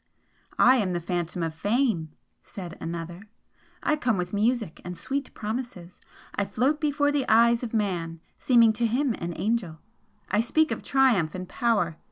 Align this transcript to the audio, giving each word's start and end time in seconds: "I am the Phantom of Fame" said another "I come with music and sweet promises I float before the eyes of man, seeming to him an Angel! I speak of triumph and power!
"I 0.57 0.77
am 0.77 0.93
the 0.93 0.99
Phantom 0.99 1.43
of 1.43 1.53
Fame" 1.53 2.09
said 2.41 2.75
another 2.81 3.21
"I 3.83 3.95
come 3.97 4.17
with 4.17 4.33
music 4.33 4.81
and 4.83 4.97
sweet 4.97 5.31
promises 5.35 6.01
I 6.33 6.43
float 6.45 6.81
before 6.81 7.11
the 7.11 7.29
eyes 7.29 7.61
of 7.61 7.71
man, 7.71 8.19
seeming 8.39 8.73
to 8.73 8.87
him 8.87 9.13
an 9.19 9.33
Angel! 9.37 9.77
I 10.31 10.41
speak 10.41 10.71
of 10.71 10.81
triumph 10.81 11.35
and 11.35 11.47
power! 11.47 11.97